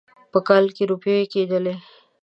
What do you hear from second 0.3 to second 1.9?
په کال کې روپۍ کېدلې.